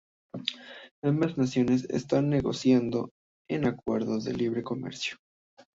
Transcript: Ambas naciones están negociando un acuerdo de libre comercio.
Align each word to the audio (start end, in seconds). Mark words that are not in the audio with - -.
Ambas 1.03 1.37
naciones 1.37 1.87
están 1.91 2.31
negociando 2.31 3.11
un 3.51 3.65
acuerdo 3.67 4.17
de 4.19 4.33
libre 4.33 4.63
comercio. 4.63 5.17